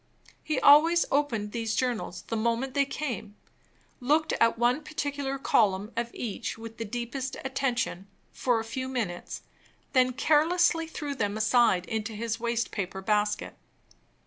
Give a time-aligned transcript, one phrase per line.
[0.43, 3.35] He always opened these journals the moment they came,
[3.99, 9.43] looked at one particular column of each with the deepest attention, for a few minutes,
[9.93, 13.55] then carelessly threw them aside into his waste paper basket.